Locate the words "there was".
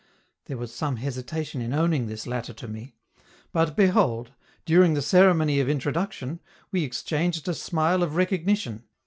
0.45-0.73